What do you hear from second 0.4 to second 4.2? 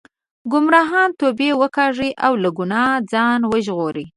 ګمراهانو توبې وکاږئ او له ګناه ځان وژغورئ.